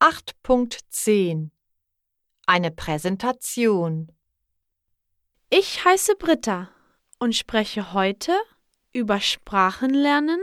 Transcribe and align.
8.10 0.00 1.50
Eine 2.46 2.70
Präsentation 2.70 4.10
Ich 5.50 5.84
heiße 5.84 6.16
Britta 6.16 6.70
und 7.18 7.36
spreche 7.36 7.92
heute 7.92 8.32
über 8.94 9.20
Sprachenlernen 9.20 10.40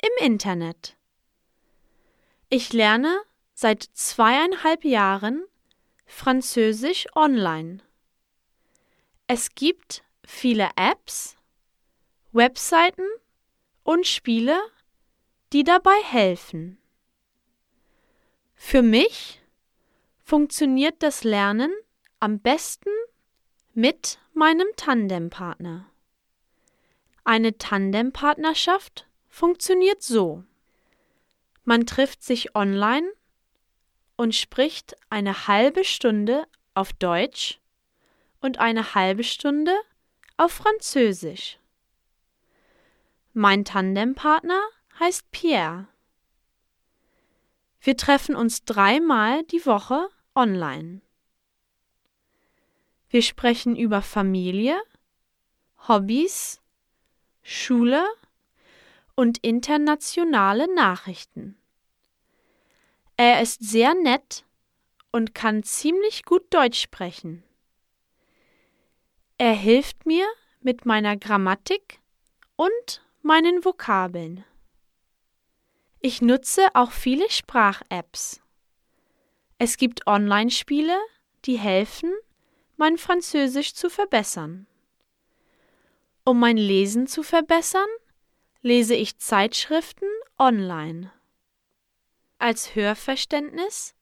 im 0.00 0.26
Internet. 0.26 0.96
Ich 2.48 2.72
lerne 2.72 3.14
seit 3.52 3.82
zweieinhalb 3.82 4.86
Jahren 4.86 5.44
Französisch 6.06 7.06
online. 7.14 7.80
Es 9.26 9.54
gibt 9.54 10.02
viele 10.24 10.70
Apps, 10.76 11.36
Webseiten 12.32 13.06
und 13.82 14.06
Spiele, 14.06 14.58
die 15.52 15.62
dabei 15.62 16.02
helfen. 16.04 16.78
Für 18.66 18.80
mich 18.80 19.42
funktioniert 20.24 21.02
das 21.02 21.22
Lernen 21.22 21.70
am 22.18 22.40
besten 22.40 22.88
mit 23.74 24.18
meinem 24.32 24.66
Tandempartner. 24.74 25.86
Eine 27.24 27.58
Tandempartnerschaft 27.58 29.06
funktioniert 29.28 30.02
so. 30.02 30.44
Man 31.64 31.84
trifft 31.84 32.24
sich 32.24 32.56
online 32.56 33.06
und 34.16 34.34
spricht 34.34 34.96
eine 35.10 35.46
halbe 35.46 35.84
Stunde 35.84 36.46
auf 36.72 36.94
Deutsch 36.94 37.60
und 38.40 38.58
eine 38.58 38.94
halbe 38.94 39.24
Stunde 39.24 39.74
auf 40.38 40.52
Französisch. 40.52 41.58
Mein 43.34 43.66
Tandempartner 43.66 44.62
heißt 44.98 45.30
Pierre. 45.32 45.86
Wir 47.84 47.98
treffen 47.98 48.34
uns 48.34 48.64
dreimal 48.64 49.42
die 49.44 49.66
Woche 49.66 50.08
online. 50.34 51.02
Wir 53.10 53.20
sprechen 53.20 53.76
über 53.76 54.00
Familie, 54.00 54.80
Hobbys, 55.86 56.62
Schule 57.42 58.02
und 59.14 59.36
internationale 59.44 60.74
Nachrichten. 60.74 61.58
Er 63.18 63.42
ist 63.42 63.62
sehr 63.62 63.92
nett 63.92 64.46
und 65.12 65.34
kann 65.34 65.62
ziemlich 65.62 66.24
gut 66.24 66.42
Deutsch 66.54 66.80
sprechen. 66.80 67.44
Er 69.36 69.52
hilft 69.52 70.06
mir 70.06 70.26
mit 70.62 70.86
meiner 70.86 71.18
Grammatik 71.18 72.00
und 72.56 73.04
meinen 73.20 73.62
Vokabeln. 73.62 74.42
Ich 76.06 76.20
nutze 76.20 76.66
auch 76.74 76.90
viele 76.90 77.30
Sprach-Apps. 77.30 78.42
Es 79.56 79.78
gibt 79.78 80.06
Online-Spiele, 80.06 80.98
die 81.46 81.58
helfen, 81.58 82.12
mein 82.76 82.98
Französisch 82.98 83.72
zu 83.72 83.88
verbessern. 83.88 84.66
Um 86.22 86.38
mein 86.38 86.58
Lesen 86.58 87.06
zu 87.06 87.22
verbessern, 87.22 87.88
lese 88.60 88.94
ich 88.94 89.16
Zeitschriften 89.16 90.04
online. 90.38 91.10
Als 92.36 92.74
Hörverständnis 92.74 93.94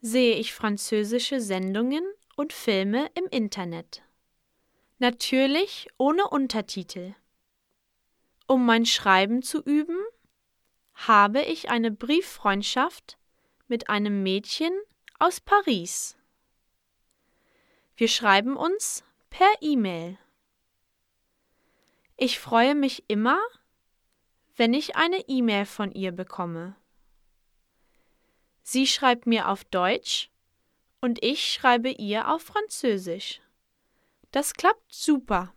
sehe 0.00 0.36
ich 0.36 0.54
französische 0.54 1.40
Sendungen 1.40 2.04
und 2.36 2.52
Filme 2.52 3.10
im 3.16 3.26
Internet. 3.26 4.04
Natürlich 5.00 5.88
ohne 5.98 6.28
Untertitel. 6.28 7.16
Um 8.46 8.64
mein 8.64 8.86
Schreiben 8.86 9.42
zu 9.42 9.60
üben, 9.60 9.98
habe 10.94 11.42
ich 11.42 11.70
eine 11.70 11.90
Brieffreundschaft 11.90 13.18
mit 13.68 13.88
einem 13.88 14.22
Mädchen 14.22 14.72
aus 15.18 15.40
Paris. 15.40 16.16
Wir 17.96 18.08
schreiben 18.08 18.56
uns 18.56 19.04
per 19.30 19.50
E-Mail. 19.60 20.18
Ich 22.16 22.38
freue 22.38 22.74
mich 22.74 23.04
immer, 23.08 23.40
wenn 24.56 24.74
ich 24.74 24.96
eine 24.96 25.28
E-Mail 25.28 25.66
von 25.66 25.92
ihr 25.92 26.12
bekomme. 26.12 26.76
Sie 28.62 28.86
schreibt 28.86 29.26
mir 29.26 29.48
auf 29.48 29.64
Deutsch 29.64 30.30
und 31.00 31.22
ich 31.22 31.52
schreibe 31.52 31.90
ihr 31.90 32.32
auf 32.32 32.42
Französisch. 32.42 33.40
Das 34.30 34.54
klappt 34.54 34.92
super. 34.92 35.52